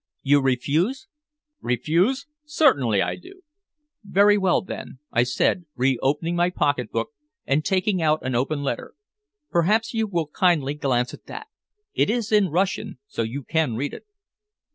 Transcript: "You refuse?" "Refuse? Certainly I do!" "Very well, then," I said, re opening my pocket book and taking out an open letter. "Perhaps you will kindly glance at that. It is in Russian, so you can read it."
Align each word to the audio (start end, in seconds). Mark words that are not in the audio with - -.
"You 0.23 0.41
refuse?" 0.41 1.07
"Refuse? 1.59 2.25
Certainly 2.43 3.03
I 3.03 3.15
do!" 3.17 3.43
"Very 4.03 4.35
well, 4.35 4.63
then," 4.63 4.97
I 5.11 5.21
said, 5.21 5.65
re 5.75 5.99
opening 6.01 6.35
my 6.35 6.49
pocket 6.49 6.91
book 6.91 7.09
and 7.45 7.63
taking 7.63 8.01
out 8.01 8.23
an 8.25 8.33
open 8.33 8.63
letter. 8.63 8.95
"Perhaps 9.51 9.93
you 9.93 10.07
will 10.07 10.25
kindly 10.25 10.73
glance 10.73 11.13
at 11.13 11.27
that. 11.27 11.49
It 11.93 12.09
is 12.09 12.31
in 12.31 12.49
Russian, 12.49 12.97
so 13.05 13.21
you 13.21 13.43
can 13.43 13.75
read 13.75 13.93
it." 13.93 14.07